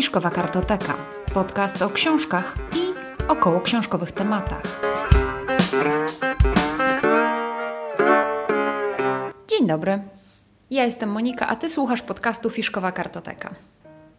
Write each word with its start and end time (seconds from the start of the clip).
Fiszkowa 0.00 0.30
Kartoteka. 0.30 0.96
Podcast 1.34 1.82
o 1.82 1.90
książkach 1.90 2.56
i 2.76 2.94
około 3.28 3.60
książkowych 3.60 4.12
tematach. 4.12 4.62
Dzień 9.48 9.66
dobry. 9.66 10.02
Ja 10.70 10.84
jestem 10.84 11.10
Monika, 11.10 11.48
a 11.48 11.56
ty 11.56 11.68
słuchasz 11.68 12.02
podcastu 12.02 12.50
Fiszkowa 12.50 12.92
Kartoteka. 12.92 13.50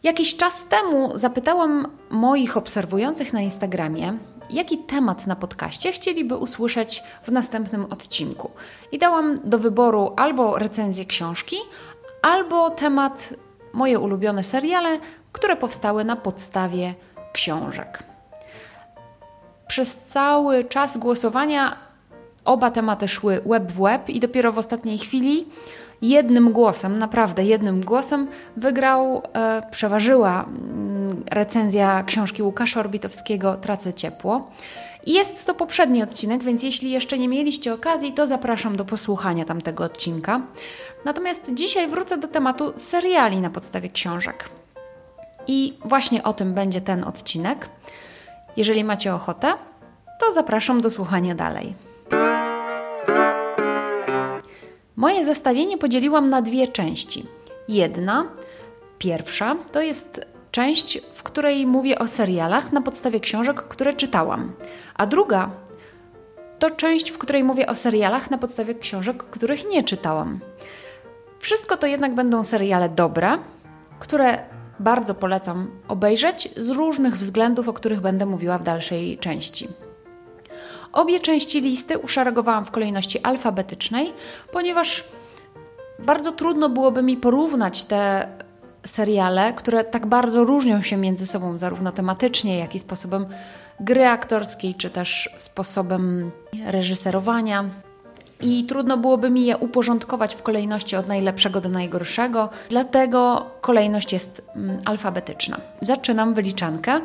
Jakiś 0.04 0.36
czas 0.36 0.66
temu 0.70 1.18
zapytałam 1.18 1.88
moich 2.10 2.58
obserwujących 2.58 3.34
na 3.34 3.42
Instagramie, 3.42 4.18
jaki 4.50 4.78
temat 4.78 5.28
na 5.28 5.36
podcaście 5.36 5.92
chcieliby 5.92 6.38
usłyszeć 6.38 7.04
w 7.24 7.32
następnym 7.32 7.86
odcinku. 7.86 8.52
I 8.92 8.98
dałam 8.98 9.40
do 9.44 9.60
wyboru 9.60 10.14
albo 10.18 10.60
recenzję 10.60 11.06
książki, 11.06 11.58
albo 12.22 12.70
temat 12.70 13.34
moje 13.74 14.00
ulubione 14.00 14.44
seriale, 14.44 15.00
które 15.32 15.56
powstały 15.56 16.04
na 16.04 16.16
podstawie 16.16 16.94
książek. 17.34 18.04
Przez 19.68 19.96
cały 19.96 20.64
czas 20.64 20.98
głosowania 20.98 21.76
oba 22.46 22.72
tematy 22.72 23.08
szły 23.08 23.42
web 23.46 23.72
w 23.72 23.82
web 23.82 24.10
i 24.10 24.20
dopiero 24.20 24.52
w 24.52 24.58
ostatniej 24.58 24.98
chwili 24.98 25.46
jednym 26.02 26.52
głosem, 26.52 27.00
naprawdę 27.00 27.44
jednym 27.44 27.82
głosem 27.82 28.28
wygrał, 28.58 29.22
e, 29.34 29.62
przeważyła 29.72 30.44
mm, 30.44 31.24
recenzja 31.32 32.04
książki 32.04 32.44
Łukasza 32.44 32.80
Orbitowskiego 32.80 33.56
Tracę 33.56 33.94
ciepło. 33.94 34.52
I 35.06 35.14
jest 35.14 35.46
to 35.46 35.54
poprzedni 35.54 36.04
odcinek, 36.04 36.44
więc 36.44 36.64
jeśli 36.64 36.92
jeszcze 36.92 37.18
nie 37.18 37.28
mieliście 37.28 37.74
okazji, 37.74 38.14
to 38.14 38.28
zapraszam 38.28 38.76
do 38.76 38.86
posłuchania 38.86 39.46
tamtego 39.46 39.84
odcinka. 39.84 40.42
Natomiast 41.06 41.54
dzisiaj 41.54 41.88
wrócę 41.88 42.18
do 42.18 42.28
tematu 42.28 42.74
seriali 42.78 43.42
na 43.42 43.50
podstawie 43.50 43.90
książek. 43.90 44.61
I 45.48 45.78
właśnie 45.86 46.24
o 46.24 46.34
tym 46.34 46.54
będzie 46.54 46.82
ten 46.82 47.04
odcinek. 47.04 47.70
Jeżeli 48.58 48.84
macie 48.84 49.14
ochotę, 49.14 49.54
to 50.20 50.34
zapraszam 50.34 50.82
do 50.82 50.90
słuchania 50.90 51.36
dalej. 51.36 51.76
Moje 54.96 55.26
zestawienie 55.26 55.78
podzieliłam 55.78 56.30
na 56.30 56.42
dwie 56.42 56.68
części. 56.68 57.26
Jedna, 57.68 58.26
pierwsza, 58.98 59.56
to 59.72 59.82
jest 59.82 60.26
część, 60.52 61.00
w 61.14 61.24
której 61.24 61.68
mówię 61.68 62.00
o 62.00 62.08
serialach 62.08 62.72
na 62.72 62.82
podstawie 62.82 63.20
książek, 63.20 63.56
które 63.56 63.94
czytałam, 63.94 64.54
a 64.96 65.08
druga 65.08 65.50
to 66.60 66.70
część, 66.70 67.12
w 67.12 67.18
której 67.18 67.44
mówię 67.44 67.68
o 67.68 67.76
serialach 67.76 68.32
na 68.32 68.38
podstawie 68.38 68.76
książek, 68.76 69.24
których 69.24 69.70
nie 69.70 69.84
czytałam. 69.84 70.40
Wszystko 71.40 71.78
to 71.78 71.88
jednak 71.88 72.16
będą 72.16 72.44
seriale 72.44 72.90
dobre, 72.90 73.38
które 74.00 74.44
bardzo 74.82 75.14
polecam 75.16 75.68
obejrzeć 75.88 76.50
z 76.58 76.70
różnych 76.70 77.18
względów, 77.18 77.68
o 77.68 77.74
których 77.74 78.02
będę 78.02 78.26
mówiła 78.26 78.58
w 78.58 78.64
dalszej 78.64 79.18
części. 79.18 79.68
Obie 80.92 81.20
części 81.20 81.62
listy 81.62 81.98
uszeregowałam 81.98 82.66
w 82.66 82.72
kolejności 82.72 83.20
alfabetycznej, 83.24 84.14
ponieważ 84.52 85.04
bardzo 86.00 86.32
trudno 86.32 86.70
byłoby 86.70 87.04
mi 87.04 87.18
porównać 87.18 87.84
te 87.84 88.28
seriale, 88.86 89.54
które 89.54 89.84
tak 89.84 90.06
bardzo 90.06 90.44
różnią 90.44 90.82
się 90.82 90.98
między 90.98 91.28
sobą, 91.28 91.58
zarówno 91.58 91.92
tematycznie, 91.92 92.60
jak 92.60 92.76
i 92.76 92.80
sposobem 92.80 93.26
gry 93.80 94.06
aktorskiej, 94.08 94.76
czy 94.76 94.90
też 94.90 95.30
sposobem 95.38 96.32
reżyserowania. 96.66 97.66
I 98.42 98.64
trudno 98.64 98.98
byłoby 98.98 99.30
mi 99.30 99.46
je 99.46 99.58
uporządkować 99.58 100.36
w 100.36 100.42
kolejności 100.42 100.96
od 100.96 101.08
najlepszego 101.08 101.62
do 101.62 101.70
najgorszego, 101.70 102.50
dlatego 102.70 103.46
kolejność 103.62 104.14
jest 104.14 104.42
mm, 104.56 104.80
alfabetyczna. 104.86 105.58
Zaczynam 105.82 106.34
wyliczankę 106.34 107.02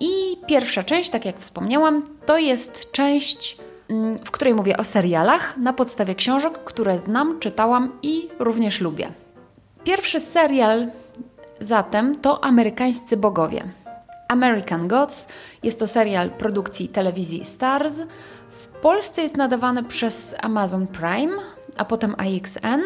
i 0.00 0.36
pierwsza 0.46 0.82
część, 0.82 1.10
tak 1.10 1.24
jak 1.24 1.38
wspomniałam, 1.38 2.02
to 2.26 2.38
jest 2.38 2.92
część, 2.92 3.56
mm, 3.88 4.18
w 4.18 4.30
której 4.30 4.54
mówię 4.54 4.76
o 4.76 4.84
serialach 4.84 5.56
na 5.56 5.72
podstawie 5.72 6.14
książek, 6.14 6.58
które 6.64 6.98
znam, 6.98 7.40
czytałam 7.40 7.92
i 8.02 8.28
również 8.38 8.80
lubię. 8.80 9.08
Pierwszy 9.84 10.20
serial 10.20 10.88
zatem 11.60 12.14
to 12.14 12.44
Amerykańscy 12.44 13.16
Bogowie. 13.16 13.64
American 14.28 14.88
Gods 14.88 15.28
jest 15.62 15.78
to 15.78 15.86
serial 15.86 16.30
produkcji 16.30 16.88
telewizji 16.88 17.44
Stars. 17.44 18.00
Polsce 18.82 19.22
jest 19.22 19.36
nadawany 19.36 19.82
przez 19.82 20.34
Amazon 20.40 20.86
Prime, 20.86 21.32
a 21.76 21.84
potem 21.84 22.14
AXN. 22.18 22.80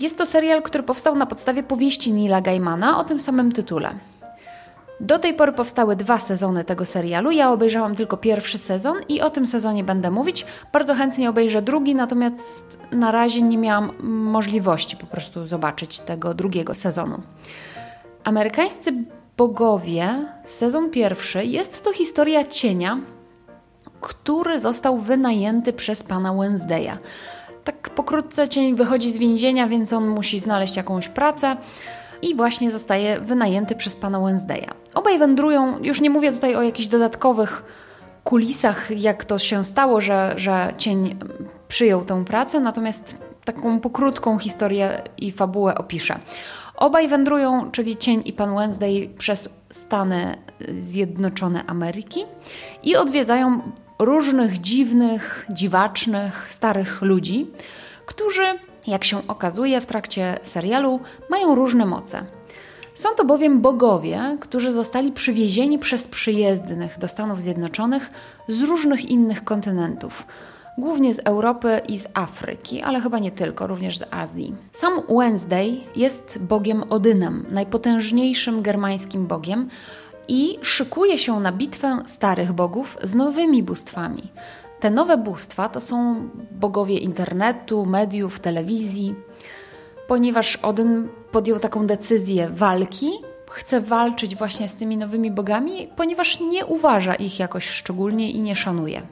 Jest 0.00 0.18
to 0.18 0.26
serial, 0.26 0.62
który 0.62 0.84
powstał 0.84 1.16
na 1.16 1.26
podstawie 1.26 1.62
powieści 1.62 2.12
Nila 2.12 2.40
Gaimana 2.40 2.98
o 2.98 3.04
tym 3.04 3.22
samym 3.22 3.52
tytule. 3.52 3.90
Do 5.00 5.18
tej 5.18 5.34
pory 5.34 5.52
powstały 5.52 5.96
dwa 5.96 6.18
sezony 6.18 6.64
tego 6.64 6.84
serialu. 6.84 7.30
Ja 7.30 7.52
obejrzałam 7.52 7.94
tylko 7.94 8.16
pierwszy 8.16 8.58
sezon 8.58 8.96
i 9.08 9.20
o 9.20 9.30
tym 9.30 9.46
sezonie 9.46 9.84
będę 9.84 10.10
mówić. 10.10 10.46
Bardzo 10.72 10.94
chętnie 10.94 11.30
obejrzę 11.30 11.62
drugi, 11.62 11.94
natomiast 11.94 12.80
na 12.92 13.10
razie 13.10 13.42
nie 13.42 13.58
miałam 13.58 13.92
możliwości 14.02 14.96
po 14.96 15.06
prostu 15.06 15.46
zobaczyć 15.46 15.98
tego 15.98 16.34
drugiego 16.34 16.74
sezonu. 16.74 17.22
Amerykańscy 18.24 18.92
bogowie, 19.36 20.26
sezon 20.44 20.90
pierwszy, 20.90 21.44
jest 21.44 21.84
to 21.84 21.92
historia 21.92 22.44
cienia, 22.44 23.00
który 24.00 24.58
został 24.58 24.98
wynajęty 24.98 25.72
przez 25.72 26.02
pana 26.02 26.34
Wednesdaya. 26.34 26.92
Tak 27.64 27.90
pokrótce 27.90 28.48
cień 28.48 28.74
wychodzi 28.74 29.12
z 29.12 29.18
więzienia, 29.18 29.66
więc 29.66 29.92
on 29.92 30.08
musi 30.08 30.38
znaleźć 30.38 30.76
jakąś 30.76 31.08
pracę 31.08 31.56
i 32.22 32.34
właśnie 32.34 32.70
zostaje 32.70 33.20
wynajęty 33.20 33.74
przez 33.74 33.96
pana 33.96 34.20
Wednesdaya. 34.20 34.68
Obaj 34.94 35.18
wędrują, 35.18 35.78
już 35.82 36.00
nie 36.00 36.10
mówię 36.10 36.32
tutaj 36.32 36.56
o 36.56 36.62
jakichś 36.62 36.88
dodatkowych 36.88 37.62
kulisach, 38.24 38.90
jak 38.90 39.24
to 39.24 39.38
się 39.38 39.64
stało, 39.64 40.00
że, 40.00 40.34
że 40.36 40.74
cień 40.76 41.18
przyjął 41.68 42.04
tę 42.04 42.24
pracę, 42.24 42.60
natomiast 42.60 43.16
taką 43.44 43.80
pokrótką 43.80 44.38
historię 44.38 45.02
i 45.18 45.32
fabułę 45.32 45.74
opiszę. 45.74 46.18
Obaj 46.76 47.08
wędrują, 47.08 47.70
czyli 47.70 47.96
Cień 47.96 48.22
i 48.24 48.32
Pan 48.32 48.56
Wednesday, 48.56 49.10
przez 49.18 49.48
Stany 49.70 50.36
Zjednoczone 50.72 51.64
Ameryki 51.66 52.24
i 52.82 52.96
odwiedzają 52.96 53.60
różnych 53.98 54.58
dziwnych, 54.58 55.46
dziwacznych, 55.50 56.46
starych 56.50 57.02
ludzi, 57.02 57.46
którzy 58.06 58.44
jak 58.86 59.04
się 59.04 59.26
okazuje 59.28 59.80
w 59.80 59.86
trakcie 59.86 60.38
serialu, 60.42 61.00
mają 61.30 61.54
różne 61.54 61.86
moce. 61.86 62.24
Są 62.94 63.08
to 63.16 63.24
bowiem 63.24 63.60
bogowie, 63.60 64.36
którzy 64.40 64.72
zostali 64.72 65.12
przywiezieni 65.12 65.78
przez 65.78 66.08
przyjezdnych 66.08 66.98
do 66.98 67.08
Stanów 67.08 67.42
Zjednoczonych 67.42 68.10
z 68.48 68.62
różnych 68.62 69.04
innych 69.04 69.44
kontynentów, 69.44 70.26
głównie 70.78 71.14
z 71.14 71.18
Europy 71.24 71.80
i 71.88 71.98
z 71.98 72.06
Afryki, 72.14 72.82
ale 72.82 73.00
chyba 73.00 73.18
nie 73.18 73.30
tylko, 73.30 73.66
również 73.66 73.98
z 73.98 74.04
Azji. 74.10 74.54
Sam 74.72 74.92
Wednesday 75.08 75.80
jest 75.96 76.38
bogiem 76.42 76.82
Odynem, 76.88 77.46
najpotężniejszym 77.50 78.62
germańskim 78.62 79.26
bogiem, 79.26 79.68
i 80.28 80.58
szykuje 80.62 81.18
się 81.18 81.40
na 81.40 81.52
bitwę 81.52 82.02
starych 82.06 82.52
bogów 82.52 82.98
z 83.02 83.14
nowymi 83.14 83.62
bóstwami. 83.62 84.22
Te 84.80 84.90
nowe 84.90 85.16
bóstwa 85.16 85.68
to 85.68 85.80
są 85.80 86.28
bogowie 86.50 86.98
internetu, 86.98 87.86
mediów, 87.86 88.40
telewizji, 88.40 89.14
ponieważ 90.08 90.56
Odyn 90.56 91.08
podjął 91.32 91.58
taką 91.58 91.86
decyzję 91.86 92.48
walki, 92.48 93.10
chce 93.50 93.80
walczyć 93.80 94.36
właśnie 94.36 94.68
z 94.68 94.74
tymi 94.74 94.96
nowymi 94.96 95.30
bogami, 95.30 95.88
ponieważ 95.96 96.40
nie 96.40 96.66
uważa 96.66 97.14
ich 97.14 97.38
jakoś 97.38 97.68
szczególnie 97.70 98.30
i 98.30 98.40
nie 98.40 98.56
szanuje. 98.56 99.02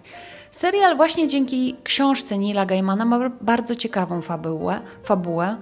Serial 0.50 0.96
właśnie 0.96 1.28
dzięki 1.28 1.76
książce 1.84 2.38
Nila 2.38 2.66
Gaimana 2.66 3.04
ma 3.04 3.30
bardzo 3.40 3.74
ciekawą 3.74 4.22
fabułę. 4.22 4.80
fabułę. 5.02 5.56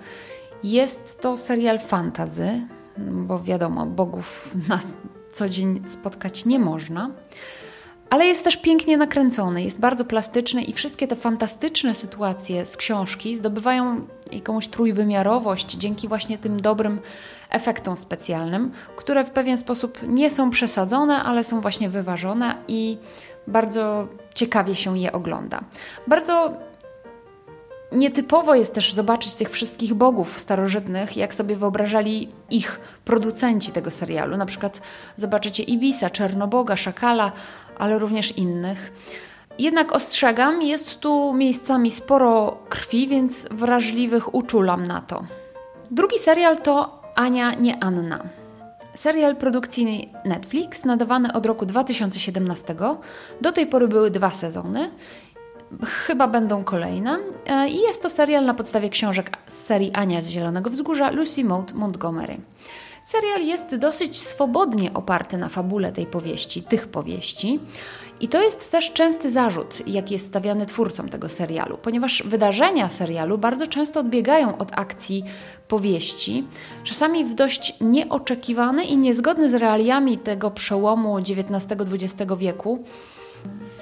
Jest 0.64 1.20
to 1.20 1.38
serial 1.38 1.78
fantazy, 1.78 2.60
bo 2.98 3.40
wiadomo, 3.40 3.86
bogów 3.86 4.54
na 4.68 4.78
co 5.32 5.48
dzień 5.48 5.82
spotkać 5.86 6.44
nie 6.44 6.58
można 6.58 7.10
ale 8.12 8.26
jest 8.26 8.44
też 8.44 8.56
pięknie 8.56 8.96
nakręcony, 8.96 9.62
jest 9.62 9.80
bardzo 9.80 10.04
plastyczny 10.04 10.62
i 10.62 10.72
wszystkie 10.72 11.08
te 11.08 11.16
fantastyczne 11.16 11.94
sytuacje 11.94 12.66
z 12.66 12.76
książki 12.76 13.36
zdobywają 13.36 14.06
jakąś 14.32 14.68
trójwymiarowość 14.68 15.70
dzięki 15.76 16.08
właśnie 16.08 16.38
tym 16.38 16.60
dobrym 16.60 17.00
efektom 17.50 17.96
specjalnym, 17.96 18.70
które 18.96 19.24
w 19.24 19.30
pewien 19.30 19.58
sposób 19.58 19.98
nie 20.08 20.30
są 20.30 20.50
przesadzone, 20.50 21.22
ale 21.22 21.44
są 21.44 21.60
właśnie 21.60 21.88
wyważone 21.88 22.54
i 22.68 22.98
bardzo 23.46 24.08
ciekawie 24.34 24.74
się 24.74 24.98
je 24.98 25.12
ogląda. 25.12 25.60
Bardzo 26.06 26.52
Nietypowo 27.92 28.54
jest 28.54 28.74
też 28.74 28.92
zobaczyć 28.92 29.34
tych 29.34 29.50
wszystkich 29.50 29.94
bogów 29.94 30.40
starożytnych, 30.40 31.16
jak 31.16 31.34
sobie 31.34 31.56
wyobrażali 31.56 32.28
ich 32.50 32.80
producenci 33.04 33.72
tego 33.72 33.90
serialu. 33.90 34.36
Na 34.36 34.46
przykład 34.46 34.80
zobaczycie 35.16 35.62
Ibisa, 35.62 36.10
Czernoboga, 36.10 36.76
Szakala, 36.76 37.32
ale 37.78 37.98
również 37.98 38.38
innych. 38.38 38.92
Jednak 39.58 39.92
ostrzegam, 39.92 40.62
jest 40.62 41.00
tu 41.00 41.34
miejscami 41.34 41.90
sporo 41.90 42.58
krwi, 42.68 43.08
więc 43.08 43.46
wrażliwych 43.50 44.34
uczulam 44.34 44.82
na 44.82 45.00
to. 45.00 45.24
Drugi 45.90 46.18
serial 46.18 46.56
to 46.56 47.02
Ania, 47.14 47.54
nie 47.54 47.84
Anna. 47.84 48.22
serial 48.94 49.36
produkcji 49.36 50.12
Netflix, 50.24 50.84
nadawany 50.84 51.32
od 51.32 51.46
roku 51.46 51.66
2017. 51.66 52.74
Do 53.40 53.52
tej 53.52 53.66
pory 53.66 53.88
były 53.88 54.10
dwa 54.10 54.30
sezony. 54.30 54.90
Chyba 55.80 56.28
będą 56.28 56.64
kolejne. 56.64 57.18
E, 57.46 57.68
I 57.68 57.80
jest 57.80 58.02
to 58.02 58.10
serial 58.10 58.44
na 58.44 58.54
podstawie 58.54 58.90
książek 58.90 59.36
z 59.46 59.54
serii 59.54 59.92
Ania 59.92 60.20
z 60.20 60.28
Zielonego 60.28 60.70
Wzgórza 60.70 61.10
Lucy 61.10 61.44
Maud 61.44 61.72
Montgomery. 61.72 62.36
Serial 63.04 63.46
jest 63.46 63.76
dosyć 63.76 64.20
swobodnie 64.20 64.94
oparty 64.94 65.38
na 65.38 65.48
fabule 65.48 65.92
tej 65.92 66.06
powieści, 66.06 66.62
tych 66.62 66.88
powieści. 66.88 67.60
I 68.20 68.28
to 68.28 68.42
jest 68.42 68.70
też 68.70 68.92
częsty 68.92 69.30
zarzut, 69.30 69.82
jaki 69.86 70.14
jest 70.14 70.26
stawiany 70.26 70.66
twórcom 70.66 71.08
tego 71.08 71.28
serialu, 71.28 71.78
ponieważ 71.78 72.22
wydarzenia 72.22 72.88
serialu 72.88 73.38
bardzo 73.38 73.66
często 73.66 74.00
odbiegają 74.00 74.58
od 74.58 74.68
akcji 74.72 75.24
powieści, 75.68 76.44
czasami 76.84 77.24
w 77.24 77.34
dość 77.34 77.74
nieoczekiwany 77.80 78.84
i 78.84 78.96
niezgodny 78.96 79.48
z 79.48 79.54
realiami 79.54 80.18
tego 80.18 80.50
przełomu 80.50 81.18
XIX-XX 81.18 82.14
wieku, 82.38 82.84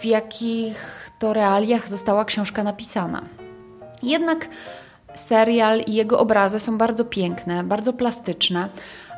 w 0.01 0.05
jakich 0.05 1.00
to 1.21 1.33
realiach 1.33 1.89
została 1.89 2.25
książka 2.25 2.63
napisana. 2.63 3.23
Jednak 4.03 4.49
serial 5.15 5.81
i 5.81 5.95
jego 5.95 6.19
obrazy 6.19 6.59
są 6.59 6.79
bardzo 6.79 7.05
piękne, 7.05 7.65
bardzo 7.65 7.93
plastyczne. 7.93 8.69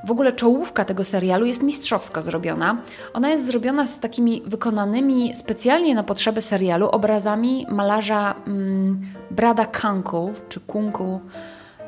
W 0.05 0.11
ogóle 0.11 0.33
czołówka 0.33 0.85
tego 0.85 1.05
serialu 1.05 1.47
jest 1.47 1.63
mistrzowsko 1.63 2.23
zrobiona. 2.23 2.77
Ona 3.15 3.31
jest 3.31 3.47
zrobiona 3.47 3.87
z 3.87 4.01
takimi 4.01 4.43
wykonanymi 4.47 5.35
specjalnie 5.37 5.95
na 5.95 6.03
potrzeby 6.03 6.43
serialu 6.43 6.89
obrazami 6.89 7.67
malarza 7.69 8.35
mm, 8.47 9.01
Brada 9.31 9.67
Kunkel, 9.67 10.35
czy 10.49 10.61
Kunkel. 10.61 11.19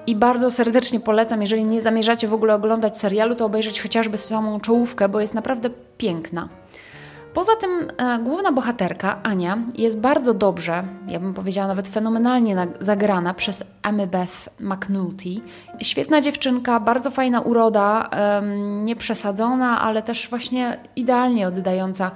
I 0.06 0.16
bardzo 0.16 0.50
serdecznie 0.50 1.00
polecam, 1.00 1.40
jeżeli 1.40 1.64
nie 1.64 1.82
zamierzacie 1.82 2.28
w 2.28 2.34
ogóle 2.34 2.54
oglądać 2.54 2.98
serialu, 2.98 3.34
to 3.34 3.46
obejrzeć 3.46 3.82
chociażby 3.82 4.18
samą 4.18 4.60
czołówkę, 4.60 5.08
bo 5.08 5.20
jest 5.20 5.34
naprawdę 5.34 5.70
piękna. 5.98 6.48
Poza 7.34 7.56
tym 7.56 7.70
e, 7.98 8.18
główna 8.18 8.52
bohaterka, 8.52 9.20
Ania, 9.22 9.58
jest 9.78 9.98
bardzo 9.98 10.34
dobrze, 10.34 10.84
ja 11.08 11.20
bym 11.20 11.34
powiedziała 11.34 11.68
nawet 11.68 11.88
fenomenalnie 11.88 12.56
zagrana 12.80 13.34
przez 13.34 13.64
Beth 14.06 14.48
McNulty. 14.60 15.28
Świetna 15.82 16.20
dziewczynka, 16.20 16.80
bardzo 16.80 17.10
fajna 17.10 17.40
uroda, 17.40 18.10
nieprzesadzona, 18.84 19.80
ale 19.80 20.02
też 20.02 20.28
właśnie 20.30 20.80
idealnie 20.96 21.48
oddająca 21.48 22.10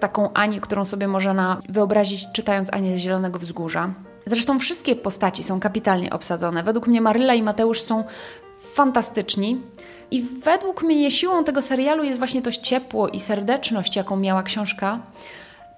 taką 0.00 0.32
Anię, 0.32 0.60
którą 0.60 0.84
sobie 0.84 1.08
można 1.08 1.60
wyobrazić 1.68 2.26
czytając 2.32 2.72
Anię 2.72 2.96
z 2.96 2.98
Zielonego 2.98 3.38
Wzgórza. 3.38 3.90
Zresztą 4.26 4.58
wszystkie 4.58 4.96
postaci 4.96 5.42
są 5.42 5.60
kapitalnie 5.60 6.10
obsadzone. 6.10 6.62
Według 6.62 6.86
mnie 6.86 7.00
Maryla 7.00 7.34
i 7.34 7.42
Mateusz 7.42 7.82
są 7.82 8.04
fantastyczni. 8.74 9.60
I 10.10 10.22
według 10.22 10.82
mnie 10.82 11.10
siłą 11.10 11.44
tego 11.44 11.62
serialu 11.62 12.04
jest 12.04 12.18
właśnie 12.18 12.42
to 12.42 12.52
ciepło 12.52 13.08
i 13.08 13.20
serdeczność, 13.20 13.96
jaką 13.96 14.16
miała 14.16 14.42
książka. 14.42 14.98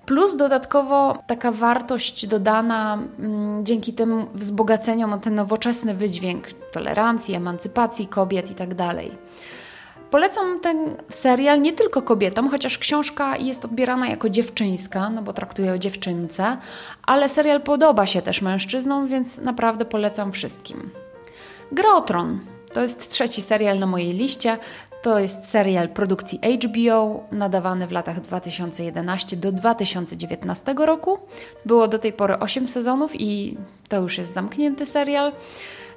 Plus 0.07 0.37
dodatkowo 0.37 1.19
taka 1.27 1.53
wartość 1.53 2.27
dodana 2.27 2.99
mm, 3.19 3.67
dzięki 3.67 3.93
tym 3.93 4.27
wzbogaceniom 4.35 5.13
o 5.13 5.19
ten 5.19 5.35
nowoczesny 5.35 5.95
wydźwięk 5.95 6.53
tolerancji, 6.73 7.35
emancypacji 7.35 8.07
kobiet 8.07 8.49
itd. 8.49 8.75
Tak 8.77 8.97
Polecam 10.11 10.61
ten 10.61 10.97
serial 11.09 11.61
nie 11.61 11.73
tylko 11.73 12.03
kobietom, 12.03 12.49
chociaż 12.49 12.79
książka 12.79 13.37
jest 13.37 13.65
odbierana 13.65 14.09
jako 14.09 14.29
dziewczyńska, 14.29 15.11
no 15.11 15.23
bo 15.23 15.33
traktuje 15.33 15.73
o 15.73 15.79
dziewczynce, 15.79 16.57
ale 17.03 17.29
serial 17.29 17.61
podoba 17.61 18.07
się 18.07 18.23
też 18.23 18.43
mężczyznom, 18.43 19.09
więc 19.09 19.39
naprawdę 19.39 19.85
polecam 19.85 20.33
wszystkim. 20.33 20.91
Grotron 21.73 22.41
to 22.73 22.81
jest 22.81 23.11
trzeci 23.11 23.43
serial 23.43 23.79
na 23.79 23.87
mojej 23.87 24.13
liście. 24.13 24.59
To 25.03 25.19
jest 25.19 25.51
serial 25.51 25.89
produkcji 25.89 26.41
HBO, 26.63 27.25
nadawany 27.33 27.87
w 27.87 27.93
latach 27.93 28.21
2011 28.21 29.37
do 29.37 29.53
2019 29.53 30.75
roku. 30.79 31.19
Było 31.67 31.89
do 31.89 31.99
tej 31.99 32.13
pory 32.13 32.39
8 32.39 32.69
sezonów 32.69 33.11
i 33.15 33.57
to 33.89 34.01
już 34.01 34.19
jest 34.19 34.33
zamknięty 34.33 34.87
serial. 34.87 35.33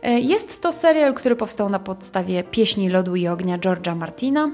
E, 0.02 0.20
jest 0.20 0.62
to 0.62 0.72
serial, 0.74 1.14
który 1.14 1.36
powstał 1.36 1.70
na 1.70 1.80
podstawie 1.80 2.44
pieśni 2.44 2.90
Lodu 2.90 3.16
i 3.16 3.28
Ognia 3.28 3.58
George'a 3.58 3.96
Martina. 3.96 4.52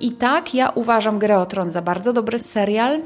I 0.00 0.12
tak, 0.12 0.54
ja 0.54 0.70
uważam 0.70 1.18
Grę 1.18 1.38
o 1.38 1.46
Tron 1.46 1.70
za 1.70 1.82
bardzo 1.82 2.12
dobry 2.12 2.38
serial. 2.38 3.00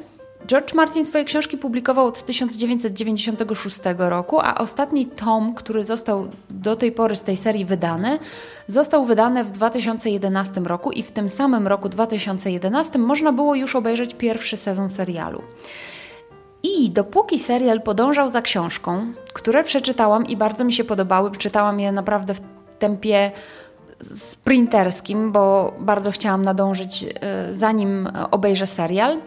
George 0.47 0.75
Martin 0.75 1.05
swoje 1.05 1.25
książki 1.25 1.59
publikował 1.59 2.07
od 2.07 2.23
1996 2.23 3.81
roku, 3.99 4.41
a 4.41 4.55
ostatni 4.55 5.07
tom, 5.07 5.55
który 5.55 5.85
został 5.85 6.29
do 6.51 6.77
tej 6.77 6.93
pory 6.93 7.17
z 7.17 7.23
tej 7.23 7.37
serii 7.37 7.65
wydany, 7.65 8.19
został 8.69 9.05
wydany 9.05 9.45
w 9.45 9.51
2011 9.51 10.61
roku 10.61 10.93
i 10.93 11.03
w 11.03 11.13
tym 11.13 11.31
samym 11.31 11.67
roku 11.67 11.89
2011 11.89 12.99
można 12.99 13.33
było 13.33 13.55
już 13.55 13.77
obejrzeć 13.77 14.15
pierwszy 14.15 14.57
sezon 14.57 14.89
serialu. 14.89 15.43
I 16.63 16.91
dopóki 16.91 17.39
serial 17.39 17.83
podążał 17.83 18.31
za 18.31 18.43
książką, 18.43 19.13
które 19.33 19.65
przeczytałam 19.65 20.27
i 20.27 20.37
bardzo 20.37 20.65
mi 20.65 20.73
się 20.73 20.85
podobały, 20.85 21.31
czytałam 21.31 21.81
je 21.81 21.93
naprawdę 21.93 22.35
w 22.35 22.41
tempie 22.79 23.33
sprinterskim, 24.15 25.33
bo 25.33 25.75
bardzo 25.81 26.11
chciałam 26.11 26.43
nadążyć 26.43 27.05
e, 27.05 27.55
zanim 27.55 28.09
obejrzę 28.31 28.67
serial 28.67 29.21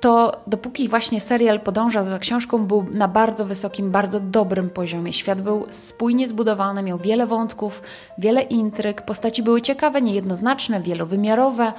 to 0.00 0.40
dopóki 0.46 0.88
właśnie 0.88 1.20
serial 1.20 1.60
podążał 1.60 2.08
za 2.08 2.18
książką, 2.18 2.66
był 2.66 2.86
na 2.94 3.08
bardzo 3.08 3.44
wysokim, 3.44 3.90
bardzo 3.90 4.20
dobrym 4.20 4.70
poziomie. 4.70 5.12
Świat 5.12 5.40
był 5.40 5.66
spójnie 5.70 6.28
zbudowany, 6.28 6.82
miał 6.82 6.98
wiele 6.98 7.26
wątków, 7.26 7.82
wiele 8.18 8.42
intryg, 8.42 9.02
postaci 9.02 9.42
były 9.42 9.62
ciekawe, 9.62 10.02
niejednoznaczne, 10.02 10.80
wielowymiarowe. 10.80 11.72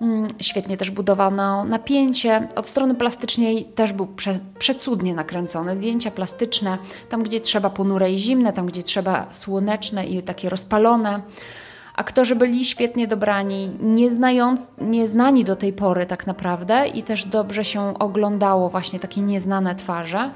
Mm, 0.00 0.26
świetnie 0.40 0.76
też 0.76 0.90
budowano 0.90 1.64
napięcie. 1.64 2.48
Od 2.56 2.68
strony 2.68 2.94
plastycznej 2.94 3.64
też 3.64 3.92
był 3.92 4.06
prze, 4.06 4.38
przecudnie 4.58 5.14
nakręcone. 5.14 5.76
Zdjęcia 5.76 6.10
plastyczne, 6.10 6.78
tam 7.08 7.22
gdzie 7.22 7.40
trzeba 7.40 7.70
ponure 7.70 8.12
i 8.12 8.18
zimne, 8.18 8.52
tam 8.52 8.66
gdzie 8.66 8.82
trzeba 8.82 9.26
słoneczne 9.32 10.06
i 10.06 10.22
takie 10.22 10.50
rozpalone. 10.50 11.22
Aktorzy 12.00 12.36
byli 12.36 12.64
świetnie 12.64 13.06
dobrani, 13.06 13.70
nieznając, 13.80 14.68
nieznani 14.80 15.44
do 15.44 15.56
tej 15.56 15.72
pory 15.72 16.06
tak 16.06 16.26
naprawdę 16.26 16.88
i 16.88 17.02
też 17.02 17.24
dobrze 17.24 17.64
się 17.64 17.98
oglądało 17.98 18.68
właśnie 18.68 19.00
takie 19.00 19.20
nieznane 19.20 19.74
twarze. 19.74 20.30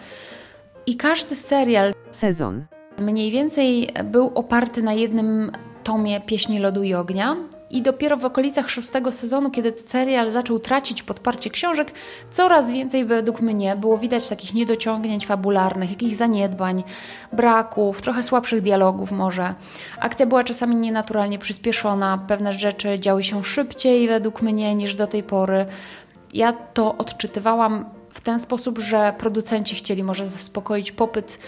I 0.86 0.96
każdy 0.96 1.36
serial, 1.36 1.92
sezon, 2.12 2.64
mniej 2.98 3.30
więcej 3.30 3.90
był 4.04 4.32
oparty 4.34 4.82
na 4.82 4.92
jednym 4.92 5.52
tomie 5.84 6.20
Pieśni 6.20 6.58
Lodu 6.58 6.82
i 6.82 6.94
Ognia. 6.94 7.36
I 7.74 7.82
dopiero 7.82 8.16
w 8.16 8.24
okolicach 8.24 8.70
szóstego 8.70 9.12
sezonu, 9.12 9.50
kiedy 9.50 9.74
serial 9.86 10.30
zaczął 10.30 10.58
tracić 10.58 11.02
podparcie 11.02 11.50
książek, 11.50 11.92
coraz 12.30 12.70
więcej 12.70 13.04
według 13.04 13.40
mnie 13.40 13.76
było 13.76 13.98
widać 13.98 14.28
takich 14.28 14.54
niedociągnięć 14.54 15.26
fabularnych, 15.26 15.90
jakichś 15.90 16.14
zaniedbań, 16.14 16.84
braków, 17.32 18.02
trochę 18.02 18.22
słabszych 18.22 18.62
dialogów 18.62 19.12
może. 19.12 19.54
Akcja 20.00 20.26
była 20.26 20.44
czasami 20.44 20.76
nienaturalnie 20.76 21.38
przyspieszona, 21.38 22.18
pewne 22.28 22.52
rzeczy 22.52 22.98
działy 23.00 23.22
się 23.22 23.44
szybciej 23.44 24.08
według 24.08 24.42
mnie 24.42 24.74
niż 24.74 24.94
do 24.94 25.06
tej 25.06 25.22
pory. 25.22 25.66
Ja 26.34 26.52
to 26.52 26.96
odczytywałam 26.96 27.84
w 28.10 28.20
ten 28.20 28.40
sposób, 28.40 28.78
że 28.78 29.14
producenci 29.18 29.76
chcieli 29.76 30.02
może 30.02 30.26
zaspokoić 30.26 30.92
popyt 30.92 31.38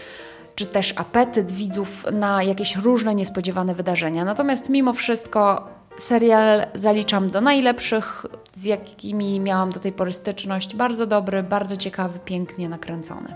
czy 0.55 0.67
też 0.67 0.95
apetyt 0.97 1.53
widzów 1.53 2.07
na 2.13 2.43
jakieś 2.43 2.77
różne 2.77 3.15
niespodziewane 3.15 3.75
wydarzenia. 3.75 4.25
Natomiast 4.25 4.69
mimo 4.69 4.93
wszystko 4.93 5.69
serial 5.99 6.67
zaliczam 6.75 7.31
do 7.31 7.41
najlepszych, 7.41 8.27
z 8.55 8.65
jakimi 8.65 9.41
miałam 9.41 9.71
do 9.71 9.81
tej 9.81 9.93
pory 9.93 10.13
styczność. 10.13 10.77
Bardzo 10.77 11.07
dobry, 11.07 11.43
bardzo 11.43 11.77
ciekawy, 11.77 12.19
pięknie 12.25 12.69
nakręcony. 12.69 13.35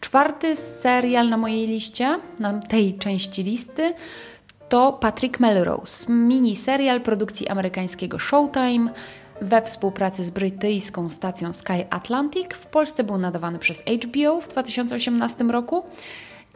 Czwarty 0.00 0.56
serial 0.56 1.28
na 1.28 1.36
mojej 1.36 1.66
liście, 1.66 2.18
na 2.38 2.58
tej 2.58 2.98
części 2.98 3.42
listy, 3.42 3.94
to 4.68 4.92
Patrick 4.92 5.40
Melrose, 5.40 6.12
mini 6.12 6.56
serial 6.56 7.00
produkcji 7.00 7.48
amerykańskiego 7.48 8.18
Showtime 8.18 8.90
we 9.40 9.62
współpracy 9.62 10.24
z 10.24 10.30
brytyjską 10.30 11.10
stacją 11.10 11.52
Sky 11.52 11.90
Atlantic. 11.90 12.54
W 12.54 12.66
Polsce 12.66 13.04
był 13.04 13.18
nadawany 13.18 13.58
przez 13.58 13.82
HBO 13.82 14.40
w 14.40 14.48
2018 14.48 15.44
roku 15.44 15.84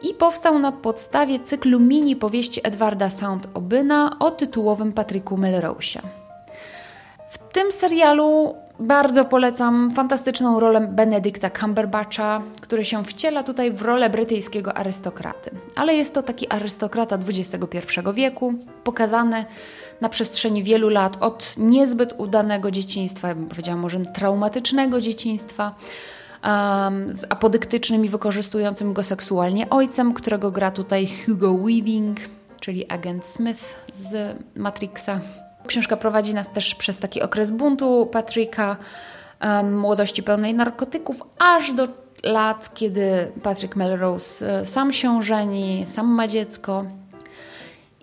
i 0.03 0.13
powstał 0.13 0.59
na 0.59 0.71
podstawie 0.71 1.39
cyklu 1.39 1.79
mini 1.79 2.15
powieści 2.15 2.61
Edwarda 2.63 3.09
Sound 3.09 3.47
Obyna 3.53 4.19
o 4.19 4.31
tytułowym 4.31 4.93
Patryku 4.93 5.37
Melrose'ie. 5.37 6.01
W 7.29 7.37
tym 7.37 7.71
serialu 7.71 8.55
bardzo 8.79 9.25
polecam 9.25 9.91
fantastyczną 9.91 10.59
rolę 10.59 10.81
Benedicta 10.81 11.49
Cumberbatcha, 11.49 12.41
który 12.61 12.85
się 12.85 13.03
wciela 13.03 13.43
tutaj 13.43 13.71
w 13.71 13.81
rolę 13.81 14.09
brytyjskiego 14.09 14.73
arystokraty. 14.73 15.51
Ale 15.75 15.95
jest 15.95 16.13
to 16.13 16.23
taki 16.23 16.49
arystokrata 16.49 17.15
XXI 17.15 17.79
wieku, 18.13 18.53
pokazany 18.83 19.45
na 20.01 20.09
przestrzeni 20.09 20.63
wielu 20.63 20.89
lat 20.89 21.17
od 21.19 21.53
niezbyt 21.57 22.13
udanego 22.17 22.71
dzieciństwa, 22.71 23.27
ja 23.27 23.35
bym 23.35 23.47
powiedziała 23.47 23.77
może 23.77 23.99
traumatycznego 23.99 25.01
dzieciństwa, 25.01 25.75
um, 26.43 27.15
z 27.15 27.25
apodyktycznym 27.29 28.05
i 28.05 28.09
wykorzystującym 28.09 28.93
go 28.93 29.03
seksualnie 29.03 29.69
ojcem, 29.69 30.13
którego 30.13 30.51
gra 30.51 30.71
tutaj 30.71 31.07
Hugo 31.25 31.53
Weaving, 31.53 32.19
czyli 32.59 32.91
agent 32.91 33.25
Smith 33.25 33.75
z 33.93 34.37
Matrixa. 34.55 35.19
Książka 35.67 35.97
prowadzi 35.97 36.33
nas 36.33 36.51
też 36.51 36.75
przez 36.75 36.97
taki 36.97 37.21
okres 37.21 37.51
buntu 37.51 38.05
Patryka, 38.11 38.77
młodości 39.63 40.23
pełnej 40.23 40.53
narkotyków, 40.53 41.21
aż 41.39 41.73
do 41.73 41.87
lat, 42.23 42.73
kiedy 42.73 43.31
Patrick 43.43 43.75
Melrose 43.75 44.59
e, 44.59 44.65
sam 44.65 44.93
się 44.93 45.21
żeni, 45.21 45.85
sam 45.85 46.07
ma 46.07 46.27
dziecko. 46.27 46.85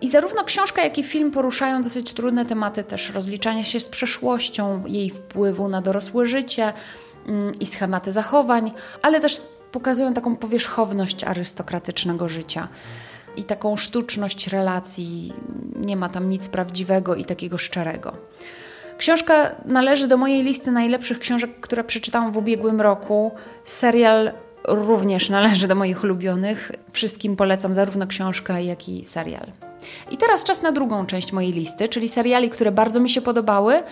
I 0.01 0.09
zarówno 0.09 0.43
książka, 0.43 0.83
jak 0.83 0.97
i 0.97 1.03
film 1.03 1.31
poruszają 1.31 1.83
dosyć 1.83 2.13
trudne 2.13 2.45
tematy 2.45 2.83
też 2.83 3.13
rozliczania 3.13 3.63
się 3.63 3.79
z 3.79 3.89
przeszłością, 3.89 4.83
jej 4.87 5.09
wpływu 5.09 5.67
na 5.67 5.81
dorosłe 5.81 6.25
życie 6.25 6.73
i 7.59 7.65
schematy 7.65 8.11
zachowań, 8.11 8.71
ale 9.01 9.21
też 9.21 9.41
pokazują 9.71 10.13
taką 10.13 10.35
powierzchowność 10.35 11.23
arystokratycznego 11.23 12.27
życia 12.27 12.67
i 13.35 13.43
taką 13.43 13.75
sztuczność 13.75 14.47
relacji. 14.47 15.33
Nie 15.85 15.95
ma 15.95 16.09
tam 16.09 16.29
nic 16.29 16.49
prawdziwego 16.49 17.15
i 17.15 17.25
takiego 17.25 17.57
szczerego. 17.57 18.13
Książka 18.97 19.55
należy 19.65 20.07
do 20.07 20.17
mojej 20.17 20.43
listy 20.43 20.71
najlepszych 20.71 21.19
książek, 21.19 21.59
które 21.59 21.83
przeczytałam 21.83 22.31
w 22.31 22.37
ubiegłym 22.37 22.81
roku. 22.81 23.31
Serial 23.65 24.31
również 24.67 25.29
należy 25.29 25.67
do 25.67 25.75
moich 25.75 26.03
ulubionych. 26.03 26.71
Wszystkim 26.91 27.35
polecam 27.35 27.73
zarówno 27.73 28.07
książkę, 28.07 28.63
jak 28.63 28.89
i 28.89 29.05
serial. 29.05 29.51
I 30.11 30.17
teraz 30.17 30.43
czas 30.43 30.61
na 30.61 30.71
drugą 30.71 31.05
część 31.05 31.33
mojej 31.33 31.51
listy, 31.51 31.87
czyli 31.87 32.09
seriali, 32.09 32.49
które 32.49 32.71
bardzo 32.71 32.99
mi 32.99 33.09
się 33.09 33.21
podobały, 33.21 33.83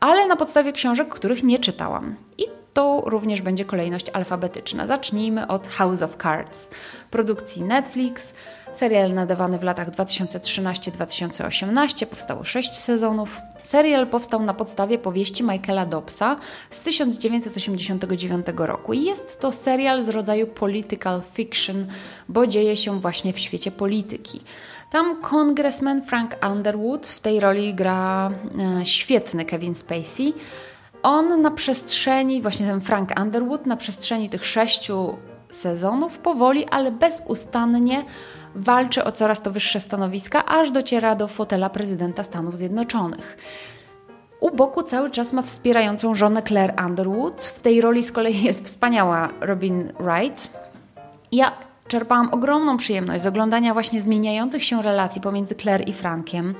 ale 0.00 0.26
na 0.26 0.36
podstawie 0.36 0.72
książek, 0.72 1.08
których 1.08 1.42
nie 1.42 1.58
czytałam. 1.58 2.16
I 2.38 2.61
to 2.72 3.02
również 3.06 3.42
będzie 3.42 3.64
kolejność 3.64 4.10
alfabetyczna. 4.10 4.86
Zacznijmy 4.86 5.46
od 5.46 5.68
House 5.68 6.02
of 6.02 6.16
Cards, 6.22 6.70
produkcji 7.10 7.62
Netflix. 7.62 8.34
Serial 8.72 9.14
nadawany 9.14 9.58
w 9.58 9.62
latach 9.62 9.90
2013-2018, 9.90 12.06
powstało 12.06 12.44
6 12.44 12.72
sezonów. 12.72 13.40
Serial 13.62 14.06
powstał 14.06 14.42
na 14.42 14.54
podstawie 14.54 14.98
powieści 14.98 15.42
Michaela 15.42 15.86
Dobbsa 15.86 16.36
z 16.70 16.82
1989 16.82 18.46
roku 18.56 18.92
i 18.92 19.04
jest 19.04 19.40
to 19.40 19.52
serial 19.52 20.02
z 20.02 20.08
rodzaju 20.08 20.46
political 20.46 21.22
fiction, 21.32 21.86
bo 22.28 22.46
dzieje 22.46 22.76
się 22.76 23.00
właśnie 23.00 23.32
w 23.32 23.38
świecie 23.38 23.70
polityki. 23.70 24.40
Tam 24.90 25.22
kongresmen 25.22 26.02
Frank 26.02 26.36
Underwood 26.52 27.06
w 27.06 27.20
tej 27.20 27.40
roli 27.40 27.74
gra 27.74 28.30
e, 28.80 28.86
świetny 28.86 29.44
Kevin 29.44 29.74
Spacey. 29.74 30.34
On 31.02 31.42
na 31.42 31.50
przestrzeni, 31.50 32.42
właśnie 32.42 32.66
ten 32.66 32.80
Frank 32.80 33.10
Underwood, 33.20 33.66
na 33.66 33.76
przestrzeni 33.76 34.30
tych 34.30 34.46
sześciu 34.46 35.16
sezonów 35.50 36.18
powoli, 36.18 36.66
ale 36.70 36.92
bezustannie 36.92 38.04
walczy 38.54 39.04
o 39.04 39.12
coraz 39.12 39.42
to 39.42 39.50
wyższe 39.50 39.80
stanowiska, 39.80 40.46
aż 40.46 40.70
dociera 40.70 41.14
do 41.14 41.28
fotela 41.28 41.70
prezydenta 41.70 42.22
Stanów 42.22 42.58
Zjednoczonych. 42.58 43.36
U 44.40 44.56
boku 44.56 44.82
cały 44.82 45.10
czas 45.10 45.32
ma 45.32 45.42
wspierającą 45.42 46.14
żonę 46.14 46.42
Claire 46.42 46.74
Underwood. 46.86 47.40
W 47.40 47.60
tej 47.60 47.80
roli 47.80 48.02
z 48.02 48.12
kolei 48.12 48.42
jest 48.42 48.64
wspaniała 48.64 49.28
Robin 49.40 49.92
Wright. 50.00 50.50
Ja 51.32 51.52
czerpałam 51.88 52.28
ogromną 52.32 52.76
przyjemność 52.76 53.22
z 53.22 53.26
oglądania 53.26 53.72
właśnie 53.72 54.00
zmieniających 54.00 54.64
się 54.64 54.82
relacji 54.82 55.20
pomiędzy 55.20 55.54
Claire 55.54 55.88
i 55.88 55.92
Frankiem 55.92 56.54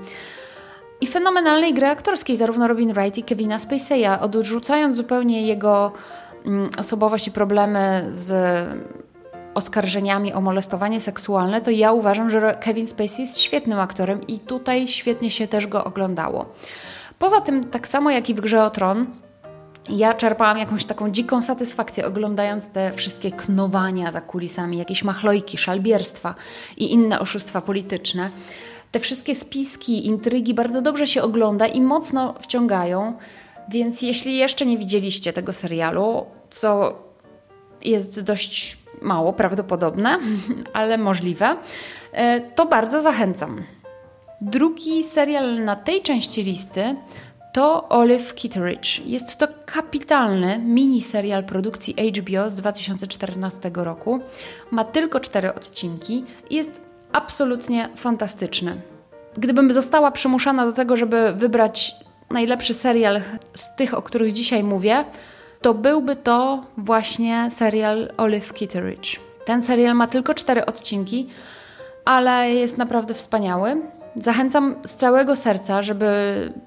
i 1.02 1.06
fenomenalnej 1.06 1.75
gry 1.75 1.87
aktorskiej 1.87 2.37
zarówno 2.37 2.68
Robin 2.68 2.92
Wright 2.92 3.18
i 3.18 3.23
Kevina 3.23 3.59
Spacey'a, 3.59 4.21
odrzucając 4.21 4.97
zupełnie 4.97 5.42
jego 5.47 5.92
mm, 6.47 6.71
osobowość 6.78 7.28
i 7.28 7.32
problemy 7.32 8.09
z 8.12 8.32
oskarżeniami 9.54 10.32
o 10.32 10.40
molestowanie 10.40 11.00
seksualne, 11.00 11.61
to 11.61 11.71
ja 11.71 11.92
uważam, 11.92 12.30
że 12.30 12.59
Kevin 12.61 12.88
Spacey 12.88 13.21
jest 13.21 13.38
świetnym 13.38 13.80
aktorem 13.80 14.26
i 14.26 14.38
tutaj 14.38 14.88
świetnie 14.88 15.30
się 15.30 15.49
też 15.49 15.66
go 15.66 15.85
oglądało. 15.85 16.47
Poza 17.18 17.40
tym, 17.40 17.64
tak 17.64 17.88
samo 17.88 18.11
jak 18.11 18.30
i 18.30 18.35
w 18.35 18.40
Grze 18.40 18.64
o 18.64 18.71
Tron, 18.71 19.06
ja 19.88 20.14
czerpałam 20.14 20.59
jakąś 20.59 20.85
taką 20.85 21.11
dziką 21.11 21.42
satysfakcję 21.42 22.06
oglądając 22.06 22.68
te 22.68 22.92
wszystkie 22.92 23.30
knowania 23.30 24.12
za 24.12 24.21
kulisami, 24.21 24.78
jakieś 24.78 25.04
machlojki, 25.04 25.59
szalbierstwa 25.59 26.35
i 26.76 26.92
inne 26.92 27.21
oszustwa 27.21 27.61
polityczne. 27.61 28.30
Te 28.93 29.01
wszystkie 29.01 29.35
spiski, 29.35 30.07
intrygi 30.07 30.55
bardzo 30.55 30.83
dobrze 30.83 31.07
się 31.07 31.23
ogląda 31.23 31.67
i 31.67 31.81
mocno 31.81 32.35
wciągają. 32.41 33.15
Więc 33.69 34.03
jeśli 34.03 34.37
jeszcze 34.37 34.67
nie 34.67 34.79
widzieliście 34.79 35.33
tego 35.33 35.53
serialu, 35.53 36.27
co 36.51 36.99
jest 37.85 38.21
dość 38.21 38.79
mało 39.03 39.33
prawdopodobne, 39.33 40.19
ale 40.73 40.99
możliwe, 40.99 41.57
e, 42.13 42.41
to 42.41 42.67
bardzo 42.67 43.01
zachęcam. 43.01 43.65
Drugi 44.41 45.05
serial 45.05 45.65
na 45.65 45.77
tej 45.77 46.03
części 46.03 46.43
listy 46.43 46.97
to 47.53 47.89
Olive 47.89 48.35
Kitteridge. 48.35 49.01
Jest 49.07 49.37
to 49.37 49.49
kapitalny 49.67 50.59
mini 50.59 51.03
serial 51.03 51.45
produkcji 51.45 51.95
HBO 51.95 52.51
z 52.51 52.55
2014 52.57 53.71
roku. 53.75 54.21
Ma 54.71 54.85
tylko 54.85 55.21
cztery 55.21 55.55
odcinki 55.55 56.25
i 56.51 56.55
jest 56.55 56.92
absolutnie 57.12 57.88
fantastyczny. 57.97 58.81
Gdybym 59.37 59.73
została 59.73 60.11
przymuszana 60.11 60.66
do 60.66 60.73
tego, 60.73 60.97
żeby 60.97 61.33
wybrać 61.33 61.95
najlepszy 62.31 62.75
serial 62.75 63.21
z 63.54 63.76
tych, 63.76 63.95
o 63.95 64.02
których 64.02 64.33
dzisiaj 64.33 64.64
mówię, 64.64 65.04
to 65.61 65.75
byłby 65.75 66.16
to 66.16 66.64
właśnie 66.76 67.49
serial 67.50 68.12
Olive 68.16 68.52
Kitteridge. 68.52 69.21
Ten 69.45 69.62
serial 69.62 69.95
ma 69.95 70.07
tylko 70.07 70.35
cztery 70.35 70.66
odcinki, 70.66 71.28
ale 72.04 72.50
jest 72.50 72.78
naprawdę 72.78 73.14
wspaniały. 73.14 73.83
Zachęcam 74.16 74.76
z 74.87 74.95
całego 74.95 75.37
serca, 75.37 75.83
żeby, 75.83 76.12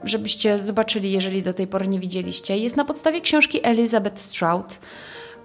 żebyście 0.03 0.59
zobaczyli, 0.59 1.11
jeżeli 1.11 1.43
do 1.43 1.53
tej 1.53 1.67
pory 1.67 1.87
nie 1.87 1.99
widzieliście. 1.99 2.57
Jest 2.57 2.77
na 2.77 2.85
podstawie 2.85 3.21
książki 3.21 3.59
Elizabeth 3.63 4.21
Stroud, 4.21 4.79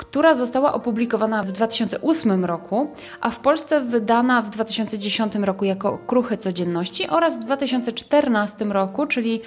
która 0.01 0.35
została 0.35 0.73
opublikowana 0.73 1.43
w 1.43 1.53
2008 1.53 2.45
roku, 2.45 2.91
a 3.21 3.31
w 3.31 3.41
Polsce 3.41 3.81
wydana 3.81 4.43
w 4.43 4.51
2010 4.51 5.35
roku 5.35 5.65
jako 5.65 5.99
Kruchy 5.99 6.37
Codzienności 6.37 7.09
oraz 7.09 7.37
w 7.37 7.45
2014 7.45 8.65
roku, 8.65 9.07
czyli 9.07 9.41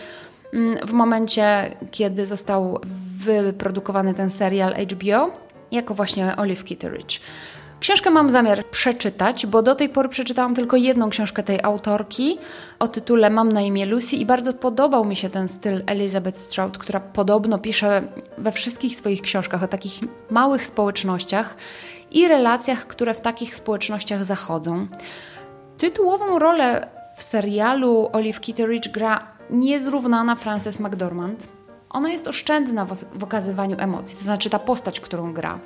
mm, 0.54 0.88
w 0.88 0.92
momencie, 0.92 1.76
kiedy 1.92 2.26
został 2.26 2.80
wyprodukowany 3.18 4.14
ten 4.14 4.30
serial 4.30 4.76
HBO, 4.76 5.32
jako 5.72 5.94
właśnie 5.94 6.36
Olive 6.38 6.64
Kitteridge. 6.64 7.20
Książkę 7.84 8.12
mam 8.12 8.32
zamiar 8.32 8.66
przeczytać, 8.66 9.46
bo 9.46 9.62
do 9.62 9.76
tej 9.76 9.90
pory 9.90 10.10
przeczytałam 10.10 10.56
tylko 10.56 10.78
jedną 10.78 11.10
książkę 11.10 11.44
tej 11.44 11.64
autorki 11.64 12.38
o 12.80 12.88
tytule 12.88 13.30
Mam 13.30 13.52
na 13.52 13.62
imię 13.62 13.86
Lucy 13.86 14.16
i 14.16 14.26
bardzo 14.26 14.54
podobał 14.54 15.06
mi 15.06 15.16
się 15.16 15.30
ten 15.30 15.50
styl 15.50 15.84
Elizabeth 15.88 16.40
Stroud, 16.40 16.78
która 16.78 17.00
podobno 17.00 17.58
pisze 17.58 18.02
we 18.38 18.52
wszystkich 18.52 18.98
swoich 18.98 19.22
książkach 19.22 19.64
o 19.64 19.68
takich 19.68 20.00
małych 20.30 20.66
społecznościach 20.66 21.56
i 22.12 22.28
relacjach, 22.28 22.88
które 22.88 23.14
w 23.14 23.22
takich 23.22 23.56
społecznościach 23.56 24.26
zachodzą. 24.26 24.88
Tytułową 25.78 26.40
rolę 26.40 26.88
w 27.18 27.24
serialu 27.24 28.10
Olive 28.14 28.40
Kitteridge 28.40 28.90
gra 28.90 29.20
niezrównana 29.50 30.36
Frances 30.36 30.80
McDormand. 30.80 31.48
Ona 31.90 32.10
jest 32.10 32.28
oszczędna 32.28 32.86
w 33.14 33.24
okazywaniu 33.24 33.76
emocji, 33.80 34.18
to 34.18 34.24
znaczy 34.24 34.50
ta 34.50 34.60
postać, 34.60 35.00
którą 35.00 35.34
gra 35.34 35.60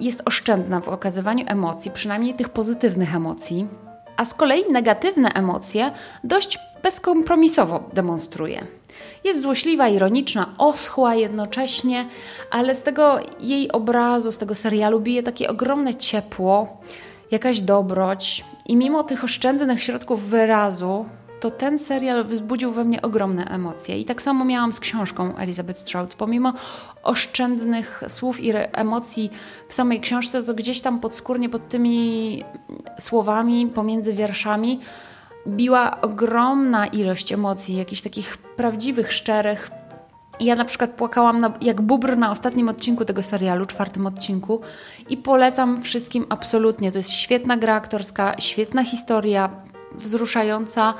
jest 0.00 0.22
oszczędna 0.24 0.80
w 0.80 0.88
okazywaniu 0.88 1.44
emocji, 1.48 1.90
przynajmniej 1.90 2.34
tych 2.34 2.48
pozytywnych 2.48 3.14
emocji, 3.14 3.66
a 4.16 4.24
z 4.24 4.34
kolei 4.34 4.72
negatywne 4.72 5.28
emocje 5.28 5.90
dość 6.24 6.58
bezkompromisowo 6.82 7.90
demonstruje. 7.92 8.66
Jest 9.24 9.40
złośliwa, 9.40 9.88
ironiczna, 9.88 10.54
oschła 10.58 11.14
jednocześnie, 11.14 12.08
ale 12.50 12.74
z 12.74 12.82
tego 12.82 13.18
jej 13.40 13.72
obrazu, 13.72 14.32
z 14.32 14.38
tego 14.38 14.54
serialu 14.54 15.00
bije 15.00 15.22
takie 15.22 15.48
ogromne 15.48 15.94
ciepło, 15.94 16.80
jakaś 17.30 17.60
dobroć 17.60 18.44
i 18.66 18.76
mimo 18.76 19.02
tych 19.02 19.24
oszczędnych 19.24 19.82
środków 19.82 20.28
wyrazu, 20.28 21.06
to 21.40 21.50
ten 21.50 21.78
serial 21.78 22.24
wzbudził 22.24 22.72
we 22.72 22.84
mnie 22.84 23.02
ogromne 23.02 23.44
emocje. 23.44 23.98
I 23.98 24.04
tak 24.04 24.22
samo 24.22 24.44
miałam 24.44 24.72
z 24.72 24.80
książką 24.80 25.36
Elizabeth 25.36 25.80
Stroud. 25.80 26.14
Pomimo 26.14 26.52
oszczędnych 27.02 28.02
słów 28.08 28.40
i 28.40 28.52
emocji 28.72 29.30
w 29.68 29.74
samej 29.74 30.00
książce, 30.00 30.42
to 30.42 30.54
gdzieś 30.54 30.80
tam 30.80 31.00
podskórnie 31.00 31.48
pod 31.48 31.68
tymi 31.68 32.44
słowami, 32.98 33.66
pomiędzy 33.66 34.12
wierszami, 34.12 34.80
biła 35.46 36.00
ogromna 36.00 36.86
ilość 36.86 37.32
emocji, 37.32 37.76
jakichś 37.76 38.02
takich 38.02 38.38
prawdziwych, 38.38 39.12
szczerych. 39.12 39.70
Ja 40.40 40.54
na 40.54 40.64
przykład 40.64 40.90
płakałam 40.90 41.38
na, 41.38 41.52
jak 41.60 41.80
bubr 41.80 42.16
na 42.16 42.30
ostatnim 42.30 42.68
odcinku 42.68 43.04
tego 43.04 43.22
serialu, 43.22 43.66
czwartym 43.66 44.06
odcinku 44.06 44.60
i 45.08 45.16
polecam 45.16 45.82
wszystkim 45.82 46.26
absolutnie. 46.28 46.92
To 46.92 46.98
jest 46.98 47.12
świetna 47.12 47.56
gra 47.56 47.74
aktorska, 47.74 48.34
świetna 48.38 48.84
historia, 48.84 49.50
wzruszająca, 49.94 50.94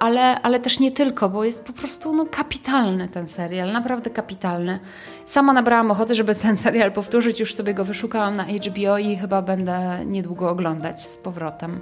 ale, 0.00 0.42
ale 0.42 0.60
też 0.60 0.80
nie 0.80 0.92
tylko, 0.92 1.28
bo 1.28 1.44
jest 1.44 1.64
po 1.64 1.72
prostu 1.72 2.12
no, 2.12 2.26
kapitalny 2.26 3.08
ten 3.08 3.28
serial, 3.28 3.72
naprawdę 3.72 4.10
kapitalny. 4.10 4.80
Sama 5.24 5.52
nabrałam 5.52 5.90
ochoty, 5.90 6.14
żeby 6.14 6.34
ten 6.34 6.56
serial 6.56 6.92
powtórzyć, 6.92 7.40
już 7.40 7.54
sobie 7.54 7.74
go 7.74 7.84
wyszukałam 7.84 8.36
na 8.36 8.44
HBO 8.44 8.98
i 8.98 9.16
chyba 9.16 9.42
będę 9.42 10.04
niedługo 10.06 10.50
oglądać 10.50 11.02
z 11.02 11.16
powrotem. 11.16 11.80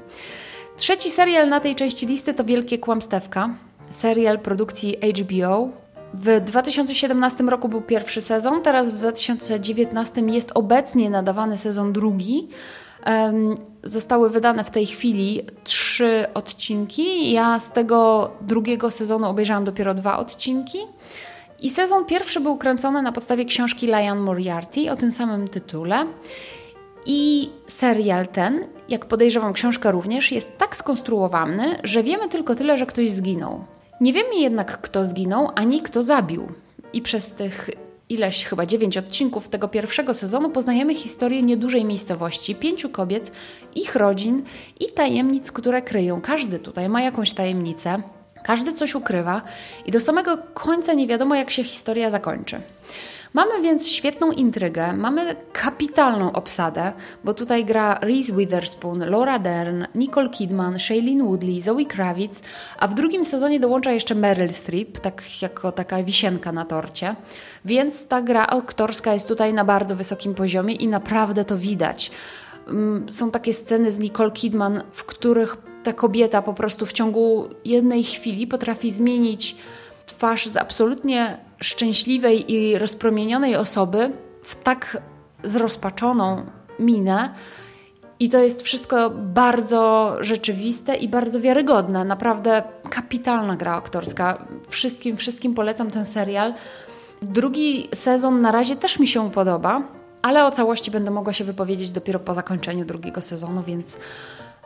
Trzeci 0.77 1.11
serial 1.11 1.49
na 1.49 1.61
tej 1.61 1.75
części 1.75 2.07
listy 2.07 2.35
to 2.35 2.45
Wielkie 2.45 2.79
Kłamstewka. 2.79 3.51
serial 3.91 4.39
produkcji 4.39 4.97
HBO. 4.97 5.69
W 6.15 6.41
2017 6.41 7.45
roku 7.45 7.69
był 7.69 7.83
pierwszy 7.83 8.21
sezon, 8.21 8.63
teraz 8.63 8.93
w 8.93 8.97
2019 8.97 10.21
jest 10.21 10.53
obecnie 10.55 11.11
nadawany 11.11 11.57
sezon 11.57 11.93
drugi. 11.93 12.49
Zostały 13.85 14.31
wydane 14.31 14.65
w 14.65 14.71
tej 14.71 14.87
chwili 14.87 15.43
trzy 15.65 16.27
odcinki. 16.35 17.33
Ja 17.33 17.59
z 17.59 17.73
tego 17.73 18.31
drugiego 18.41 18.91
sezonu 18.91 19.29
obejrzałam 19.29 19.65
dopiero 19.65 19.95
dwa 19.95 20.19
odcinki. 20.19 20.79
I 21.63 21.71
sezon 21.71 22.05
pierwszy 22.05 22.41
był 22.41 22.57
kręcony 22.57 23.03
na 23.03 23.13
podstawie 23.13 23.45
książki 23.45 23.87
Lion 23.87 24.19
Moriarty 24.19 24.91
o 24.91 24.97
tym 24.97 25.13
samym 25.13 25.49
tytule. 25.49 26.07
I 27.07 27.51
serial 27.67 28.27
ten, 28.27 28.67
jak 28.89 29.07
podejrzewam 29.07 29.53
książka 29.53 29.91
również, 29.91 30.33
jest 30.33 30.59
tak 30.59 30.77
skonstruowany, 30.77 31.79
że 31.83 32.03
wiemy 32.03 32.29
tylko 32.29 32.55
tyle, 32.55 32.77
że 32.77 32.87
ktoś 32.87 33.11
zginął. 33.11 33.65
Nie 34.01 34.13
wiemy 34.13 34.35
jednak, 34.35 34.81
kto 34.81 35.05
zginął, 35.05 35.49
ani 35.55 35.83
kto 35.83 36.03
zabił. 36.03 36.49
I 36.93 37.03
przez 37.03 37.33
tych 37.33 37.71
ileś, 38.11 38.45
chyba 38.45 38.67
dziewięć 38.67 38.99
odcinków 38.99 39.49
tego 39.49 39.69
pierwszego 39.69 40.15
sezonu 40.15 40.51
poznajemy 40.51 40.95
historię 40.95 41.43
niedużej 41.43 41.85
miejscowości, 41.85 42.55
pięciu 42.55 42.89
kobiet, 42.89 43.33
ich 43.75 43.97
rodzin 43.97 44.43
i 44.81 44.93
tajemnic, 44.93 45.53
które 45.53 45.83
kryją. 45.83 46.21
Każdy 46.21 46.59
tutaj 46.59 46.89
ma 46.89 47.03
jakąś 47.03 47.33
tajemnicę, 47.33 48.03
każdy 48.43 48.73
coś 48.73 48.95
ukrywa 48.95 49.43
i 49.87 49.91
do 49.91 50.01
samego 50.01 50.39
końca 50.55 50.93
nie 50.93 51.07
wiadomo, 51.07 51.35
jak 51.35 51.51
się 51.51 51.65
historia 51.65 52.11
zakończy. 52.11 52.61
Mamy 53.35 53.63
więc 53.63 53.89
świetną 53.89 54.33
intrygę, 54.33 54.93
mamy 54.93 55.37
kapitalną 55.53 56.33
obsadę, 56.33 56.93
bo 57.25 57.35
tutaj 57.35 57.65
gra 57.65 57.99
Reese 58.03 58.33
Witherspoon, 58.33 59.11
Laura 59.11 59.39
Dern, 59.39 59.85
Nicole 59.95 60.29
Kidman, 60.29 60.79
Shailene 60.79 61.25
Woodley, 61.25 61.63
Zoe 61.63 61.85
Kravitz, 61.85 62.43
a 62.79 62.89
w 62.89 62.95
drugim 62.95 63.25
sezonie 63.25 63.61
dołącza 63.61 63.93
jeszcze 63.93 64.15
Meryl 64.15 64.53
Streep, 64.53 65.01
tak 65.01 65.43
jako 65.43 65.73
taka 65.73 66.03
wisienka 66.03 66.53
na 66.53 66.65
torcie. 66.65 67.17
Więc 67.65 68.07
ta 68.07 68.23
gra 68.23 68.47
aktorska 68.47 69.15
jest 69.15 69.29
tutaj 69.29 69.55
na 69.55 69.65
bardzo 69.65 69.97
wysokim 69.97 70.35
poziomie 70.35 70.75
i 70.75 70.89
naprawdę 70.89 71.45
to 71.45 71.59
widać. 71.59 72.11
Mm, 72.69 73.13
są 73.13 73.31
takie 73.31 73.55
sceny 73.55 73.93
z 73.93 73.99
Nicole 73.99 74.31
Kidman, 74.31 74.83
w 74.93 75.05
których 75.05 75.57
ta 75.83 75.93
kobieta 75.93 76.43
po 76.43 76.55
prostu 76.55 76.87
w 76.87 76.93
ciągu 76.93 77.49
jednej 77.65 78.05
chwili 78.05 78.47
potrafi 78.47 78.93
zmienić 78.93 79.57
twarz 80.11 80.47
z 80.47 80.57
absolutnie 80.57 81.39
szczęśliwej 81.61 82.53
i 82.53 82.79
rozpromienionej 82.79 83.57
osoby 83.57 84.13
w 84.43 84.57
tak 84.57 85.03
zrozpaczoną 85.43 86.47
minę. 86.79 87.35
I 88.21 88.29
to 88.29 88.39
jest 88.39 88.63
wszystko 88.63 89.11
bardzo 89.11 90.17
rzeczywiste 90.21 90.97
i 90.97 91.09
bardzo 91.09 91.41
wiarygodne. 91.41 92.05
Naprawdę 92.05 92.63
kapitalna 92.91 93.57
gra 93.57 93.75
aktorska. 93.75 94.47
Wszystkim, 94.69 95.17
wszystkim 95.17 95.55
polecam 95.55 95.91
ten 95.91 96.07
serial. 96.07 96.55
Drugi 97.23 97.89
sezon 97.95 98.41
na 98.41 98.53
razie 98.53 98.77
też 98.77 98.99
mi 98.99 99.07
się 99.07 99.31
podoba, 99.31 99.83
ale 100.23 100.47
o 100.47 100.51
całości 100.51 100.91
będę 100.91 101.11
mogła 101.11 101.33
się 101.33 101.45
wypowiedzieć 101.45 101.91
dopiero 101.91 102.21
po 102.21 102.35
zakończeniu 102.35 102.85
drugiego 102.85 103.21
sezonu, 103.21 103.63
więc 103.63 103.99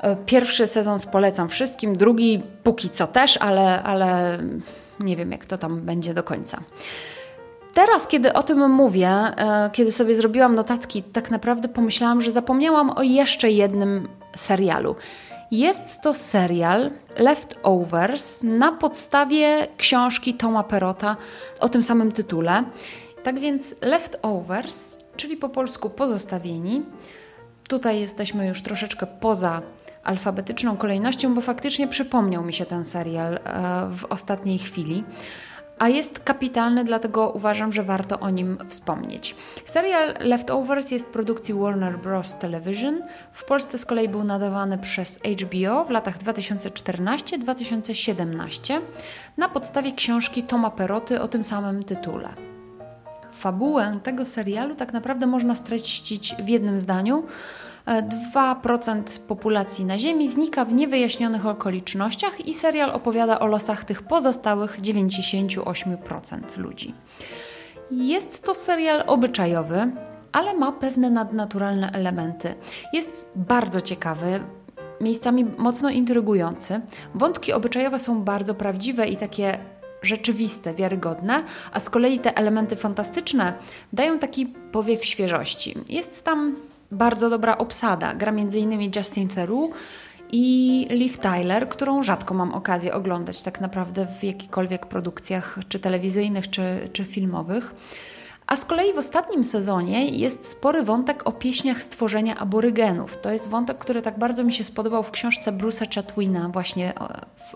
e, 0.00 0.16
pierwszy 0.16 0.66
sezon 0.66 1.00
polecam 1.00 1.48
wszystkim, 1.48 1.96
drugi 1.96 2.42
póki 2.62 2.90
co 2.90 3.06
też, 3.06 3.36
ale, 3.36 3.82
ale 3.82 4.38
nie 5.00 5.16
wiem, 5.16 5.32
jak 5.32 5.46
to 5.46 5.58
tam 5.58 5.80
będzie 5.80 6.14
do 6.14 6.22
końca. 6.22 6.60
Teraz, 7.74 8.08
kiedy 8.08 8.32
o 8.32 8.42
tym 8.42 8.70
mówię, 8.70 9.08
e, 9.08 9.70
kiedy 9.72 9.92
sobie 9.92 10.14
zrobiłam 10.14 10.54
notatki, 10.54 11.02
tak 11.02 11.30
naprawdę 11.30 11.68
pomyślałam, 11.68 12.22
że 12.22 12.30
zapomniałam 12.30 12.90
o 12.90 13.02
jeszcze 13.02 13.50
jednym 13.50 14.08
serialu. 14.36 14.96
Jest 15.50 16.00
to 16.00 16.14
serial 16.14 16.90
Leftovers 17.16 18.42
na 18.42 18.72
podstawie 18.72 19.66
książki 19.76 20.34
Toma 20.34 20.64
Perota 20.64 21.16
o 21.60 21.68
tym 21.68 21.84
samym 21.84 22.12
tytule. 22.12 22.64
Tak 23.22 23.40
więc 23.40 23.74
Leftovers, 23.82 24.98
czyli 25.16 25.36
po 25.36 25.48
polsku 25.48 25.90
pozostawieni. 25.90 26.82
Tutaj 27.68 28.00
jesteśmy 28.00 28.46
już 28.46 28.62
troszeczkę 28.62 29.06
poza 29.06 29.62
alfabetyczną 30.04 30.76
kolejnością, 30.76 31.34
bo 31.34 31.40
faktycznie 31.40 31.88
przypomniał 31.88 32.44
mi 32.44 32.52
się 32.52 32.66
ten 32.66 32.84
serial 32.84 33.34
e, 33.34 33.40
w 33.96 34.04
ostatniej 34.04 34.58
chwili. 34.58 35.04
A 35.78 35.88
jest 35.88 36.18
kapitalny, 36.18 36.84
dlatego 36.84 37.30
uważam, 37.30 37.72
że 37.72 37.82
warto 37.82 38.20
o 38.20 38.30
nim 38.30 38.58
wspomnieć. 38.68 39.36
Serial 39.64 40.14
Leftovers 40.20 40.90
jest 40.90 41.06
produkcji 41.06 41.54
Warner 41.54 41.98
Bros. 41.98 42.38
Television. 42.38 43.02
W 43.32 43.44
Polsce 43.44 43.78
z 43.78 43.84
kolei 43.84 44.08
był 44.08 44.24
nadawany 44.24 44.78
przez 44.78 45.20
HBO 45.42 45.84
w 45.84 45.90
latach 45.90 46.18
2014-2017 46.18 48.80
na 49.36 49.48
podstawie 49.48 49.92
książki 49.92 50.42
Toma 50.42 50.70
Peroty 50.70 51.20
o 51.20 51.28
tym 51.28 51.44
samym 51.44 51.84
tytule. 51.84 52.28
Fabułę 53.30 53.98
tego 54.02 54.24
serialu 54.24 54.74
tak 54.74 54.92
naprawdę 54.92 55.26
można 55.26 55.54
streścić 55.54 56.34
w 56.44 56.48
jednym 56.48 56.80
zdaniu 56.80 57.24
2% 57.86 59.18
populacji 59.18 59.84
na 59.84 59.98
Ziemi 59.98 60.28
znika 60.28 60.64
w 60.64 60.72
niewyjaśnionych 60.72 61.46
okolicznościach 61.46 62.46
i 62.46 62.54
serial 62.54 62.90
opowiada 62.90 63.38
o 63.38 63.46
losach 63.46 63.84
tych 63.84 64.02
pozostałych 64.02 64.80
98% 64.80 66.58
ludzi. 66.58 66.94
Jest 67.90 68.42
to 68.42 68.54
serial 68.54 69.04
obyczajowy, 69.06 69.92
ale 70.32 70.54
ma 70.54 70.72
pewne 70.72 71.10
nadnaturalne 71.10 71.92
elementy. 71.92 72.54
Jest 72.92 73.28
bardzo 73.36 73.80
ciekawy, 73.80 74.40
miejscami 75.00 75.44
mocno 75.44 75.90
intrygujący. 75.90 76.80
Wątki 77.14 77.52
obyczajowe 77.52 77.98
są 77.98 78.22
bardzo 78.22 78.54
prawdziwe 78.54 79.08
i 79.08 79.16
takie 79.16 79.58
rzeczywiste, 80.02 80.74
wiarygodne, 80.74 81.42
a 81.72 81.80
z 81.80 81.90
kolei 81.90 82.18
te 82.18 82.36
elementy 82.36 82.76
fantastyczne 82.76 83.52
dają 83.92 84.18
taki 84.18 84.46
powiew 84.46 85.04
świeżości. 85.04 85.74
Jest 85.88 86.24
tam 86.24 86.56
bardzo 86.94 87.30
dobra 87.30 87.58
obsada. 87.58 88.14
Gra 88.14 88.32
m.in. 88.32 88.90
Justin 88.96 89.28
Theroux 89.28 89.74
i 90.32 90.86
Liv 90.90 91.18
Tyler, 91.18 91.68
którą 91.68 92.02
rzadko 92.02 92.34
mam 92.34 92.52
okazję 92.52 92.94
oglądać 92.94 93.42
tak 93.42 93.60
naprawdę 93.60 94.06
w 94.20 94.24
jakichkolwiek 94.24 94.86
produkcjach, 94.86 95.58
czy 95.68 95.78
telewizyjnych, 95.78 96.50
czy, 96.50 96.88
czy 96.92 97.04
filmowych. 97.04 97.74
A 98.46 98.56
z 98.56 98.64
kolei 98.64 98.92
w 98.92 98.98
ostatnim 98.98 99.44
sezonie 99.44 100.08
jest 100.08 100.48
spory 100.48 100.82
wątek 100.82 101.26
o 101.26 101.32
pieśniach 101.32 101.82
stworzenia 101.82 102.36
aborygenów. 102.36 103.20
To 103.20 103.30
jest 103.30 103.48
wątek, 103.48 103.78
który 103.78 104.02
tak 104.02 104.18
bardzo 104.18 104.44
mi 104.44 104.52
się 104.52 104.64
spodobał 104.64 105.02
w 105.02 105.10
książce 105.10 105.52
Bruce'a 105.52 105.94
Chatwina, 105.94 106.48
właśnie 106.48 106.92
o, 107.00 107.08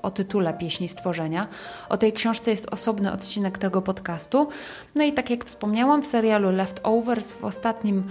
o, 0.02 0.10
tytule 0.10 0.54
Pieśni 0.54 0.88
Stworzenia. 0.88 1.46
O 1.88 1.96
tej 1.96 2.12
książce 2.12 2.50
jest 2.50 2.66
osobny 2.70 3.12
odcinek 3.12 3.58
tego 3.58 3.82
podcastu. 3.82 4.48
No 4.94 5.04
i 5.04 5.12
tak 5.12 5.30
jak 5.30 5.44
wspomniałam, 5.44 6.02
w 6.02 6.06
serialu 6.06 6.50
Leftovers 6.50 7.32
w 7.32 7.44
ostatnim 7.44 8.04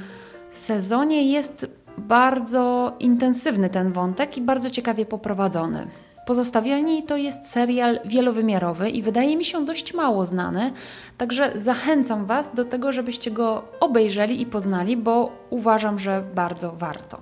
sezonie 0.51 1.31
jest 1.31 1.67
bardzo 1.97 2.93
intensywny 2.99 3.69
ten 3.69 3.91
wątek 3.91 4.37
i 4.37 4.41
bardzo 4.41 4.69
ciekawie 4.69 5.05
poprowadzony. 5.05 5.87
Pozostawieni 6.25 7.03
to 7.03 7.17
jest 7.17 7.45
serial 7.45 7.99
wielowymiarowy 8.05 8.89
i 8.89 9.01
wydaje 9.01 9.37
mi 9.37 9.45
się 9.45 9.65
dość 9.65 9.93
mało 9.93 10.25
znany, 10.25 10.71
także 11.17 11.51
zachęcam 11.55 12.25
Was 12.25 12.53
do 12.53 12.65
tego, 12.65 12.91
żebyście 12.91 13.31
go 13.31 13.63
obejrzeli 13.79 14.41
i 14.41 14.45
poznali, 14.45 14.97
bo 14.97 15.31
uważam, 15.49 15.99
że 15.99 16.23
bardzo 16.35 16.71
warto. 16.71 17.21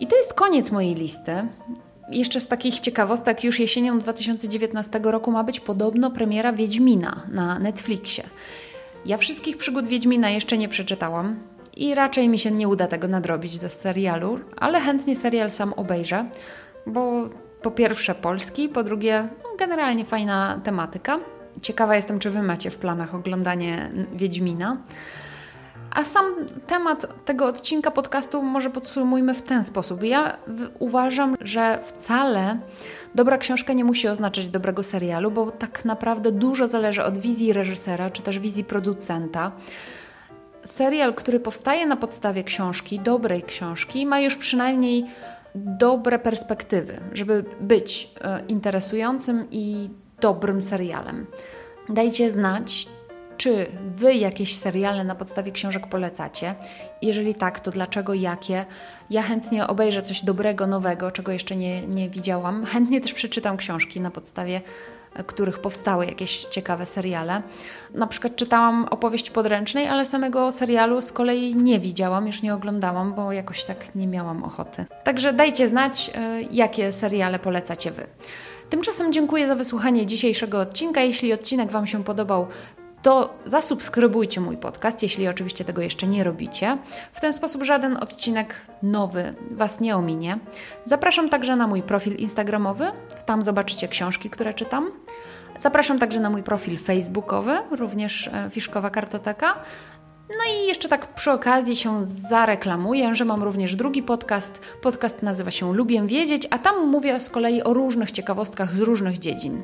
I 0.00 0.06
to 0.06 0.16
jest 0.16 0.34
koniec 0.34 0.70
mojej 0.70 0.94
listy. 0.94 1.32
Jeszcze 2.10 2.40
z 2.40 2.48
takich 2.48 2.80
ciekawostek, 2.80 3.44
już 3.44 3.60
jesienią 3.60 3.98
2019 3.98 5.00
roku 5.02 5.30
ma 5.30 5.44
być 5.44 5.60
podobno 5.60 6.10
premiera 6.10 6.52
Wiedźmina 6.52 7.22
na 7.32 7.58
Netflixie. 7.58 8.24
Ja 9.06 9.16
wszystkich 9.16 9.56
przygód 9.56 9.88
Wiedźmina 9.88 10.30
jeszcze 10.30 10.58
nie 10.58 10.68
przeczytałam, 10.68 11.36
i 11.76 11.94
raczej 11.94 12.28
mi 12.28 12.38
się 12.38 12.50
nie 12.50 12.68
uda 12.68 12.86
tego 12.86 13.08
nadrobić 13.08 13.58
do 13.58 13.68
serialu, 13.68 14.40
ale 14.56 14.80
chętnie 14.80 15.16
serial 15.16 15.50
sam 15.50 15.72
obejrzę, 15.72 16.24
bo 16.86 17.28
po 17.62 17.70
pierwsze 17.70 18.14
polski, 18.14 18.68
po 18.68 18.82
drugie 18.82 19.28
no, 19.44 19.48
generalnie 19.58 20.04
fajna 20.04 20.60
tematyka. 20.64 21.18
Ciekawa 21.62 21.96
jestem, 21.96 22.18
czy 22.18 22.30
Wy 22.30 22.42
macie 22.42 22.70
w 22.70 22.76
planach 22.76 23.14
oglądanie 23.14 23.90
Wiedźmina. 24.14 24.76
A 25.90 26.04
sam 26.04 26.24
temat 26.66 27.24
tego 27.24 27.46
odcinka 27.46 27.90
podcastu 27.90 28.42
może 28.42 28.70
podsumujmy 28.70 29.34
w 29.34 29.42
ten 29.42 29.64
sposób. 29.64 30.02
Ja 30.02 30.36
uważam, 30.78 31.36
że 31.40 31.78
wcale 31.86 32.58
dobra 33.14 33.38
książka 33.38 33.72
nie 33.72 33.84
musi 33.84 34.08
oznaczać 34.08 34.46
dobrego 34.46 34.82
serialu, 34.82 35.30
bo 35.30 35.50
tak 35.50 35.84
naprawdę 35.84 36.32
dużo 36.32 36.68
zależy 36.68 37.04
od 37.04 37.18
wizji 37.18 37.52
reżysera 37.52 38.10
czy 38.10 38.22
też 38.22 38.38
wizji 38.38 38.64
producenta 38.64 39.52
serial, 40.66 41.14
który 41.14 41.40
powstaje 41.40 41.86
na 41.86 41.96
podstawie 41.96 42.44
książki, 42.44 43.00
dobrej 43.00 43.42
książki, 43.42 44.06
ma 44.06 44.20
już 44.20 44.36
przynajmniej 44.36 45.04
dobre 45.54 46.18
perspektywy, 46.18 47.00
żeby 47.12 47.44
być 47.60 48.10
e, 48.20 48.42
interesującym 48.48 49.46
i 49.50 49.90
dobrym 50.20 50.62
serialem. 50.62 51.26
Dajcie 51.88 52.30
znać, 52.30 52.86
czy 53.36 53.66
Wy 53.96 54.14
jakieś 54.14 54.58
seriale 54.58 55.04
na 55.04 55.14
podstawie 55.14 55.52
książek 55.52 55.86
polecacie? 55.86 56.54
Jeżeli 57.02 57.34
tak, 57.34 57.60
to 57.60 57.70
dlaczego, 57.70 58.14
jakie? 58.14 58.64
Ja 59.10 59.22
chętnie 59.22 59.66
obejrzę 59.66 60.02
coś 60.02 60.24
dobrego, 60.24 60.66
nowego, 60.66 61.10
czego 61.10 61.32
jeszcze 61.32 61.56
nie, 61.56 61.86
nie 61.86 62.10
widziałam. 62.10 62.64
Chętnie 62.64 63.00
też 63.00 63.14
przeczytam 63.14 63.56
książki 63.56 64.00
na 64.00 64.10
podstawie 64.10 64.60
których 65.26 65.58
powstały 65.58 66.06
jakieś 66.06 66.44
ciekawe 66.44 66.86
seriale. 66.86 67.42
Na 67.94 68.06
przykład 68.06 68.36
czytałam 68.36 68.86
opowieść 68.90 69.30
podręcznej, 69.30 69.88
ale 69.88 70.06
samego 70.06 70.52
serialu 70.52 71.00
z 71.00 71.12
kolei 71.12 71.54
nie 71.54 71.78
widziałam, 71.78 72.26
już 72.26 72.42
nie 72.42 72.54
oglądałam, 72.54 73.14
bo 73.14 73.32
jakoś 73.32 73.64
tak 73.64 73.94
nie 73.94 74.06
miałam 74.06 74.44
ochoty. 74.44 74.84
Także 75.04 75.32
dajcie 75.32 75.68
znać, 75.68 76.10
e, 76.14 76.42
jakie 76.42 76.92
seriale 76.92 77.38
polecacie 77.38 77.90
Wy. 77.90 78.06
Tymczasem 78.70 79.12
dziękuję 79.12 79.46
za 79.46 79.54
wysłuchanie 79.54 80.06
dzisiejszego 80.06 80.60
odcinka. 80.60 81.00
Jeśli 81.00 81.32
odcinek 81.32 81.70
Wam 81.70 81.86
się 81.86 82.04
podobał, 82.04 82.46
to 83.06 83.34
zasubskrybujcie 83.44 84.40
mój 84.40 84.56
podcast, 84.56 85.02
jeśli 85.02 85.28
oczywiście 85.28 85.64
tego 85.64 85.82
jeszcze 85.82 86.06
nie 86.06 86.24
robicie. 86.24 86.78
W 87.12 87.20
ten 87.20 87.32
sposób 87.32 87.62
żaden 87.62 87.96
odcinek 87.96 88.54
nowy 88.82 89.34
Was 89.50 89.80
nie 89.80 89.96
ominie. 89.96 90.38
Zapraszam 90.84 91.28
także 91.28 91.56
na 91.56 91.66
mój 91.66 91.82
profil 91.82 92.16
Instagramowy, 92.16 92.86
tam 93.26 93.42
zobaczycie 93.42 93.88
książki, 93.88 94.30
które 94.30 94.54
czytam. 94.54 94.90
Zapraszam 95.58 95.98
także 95.98 96.20
na 96.20 96.30
mój 96.30 96.42
profil 96.42 96.78
facebookowy, 96.78 97.58
również 97.70 98.28
e, 98.28 98.50
Fiszkowa 98.50 98.90
Kartoteka. 98.90 99.54
No 100.28 100.52
i 100.54 100.66
jeszcze 100.66 100.88
tak 100.88 101.14
przy 101.14 101.32
okazji 101.32 101.76
się 101.76 102.06
zareklamuję, 102.06 103.14
że 103.14 103.24
mam 103.24 103.42
również 103.42 103.74
drugi 103.74 104.02
podcast. 104.02 104.60
Podcast 104.82 105.22
nazywa 105.22 105.50
się 105.50 105.74
Lubię 105.74 106.06
Wiedzieć, 106.06 106.48
a 106.50 106.58
tam 106.58 106.86
mówię 106.86 107.20
z 107.20 107.30
kolei 107.30 107.62
o 107.62 107.74
różnych 107.74 108.10
ciekawostkach 108.10 108.74
z 108.74 108.80
różnych 108.80 109.18
dziedzin. 109.18 109.62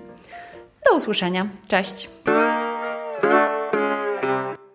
Do 0.91 0.97
usłyszenia. 0.97 1.49
Cześć! 1.69 2.09
Música 3.23 3.82